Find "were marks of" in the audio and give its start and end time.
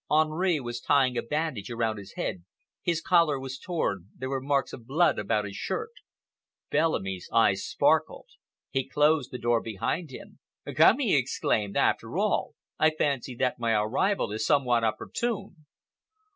4.31-4.87